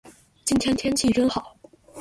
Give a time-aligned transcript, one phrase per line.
[0.43, 1.55] 今天天气真好。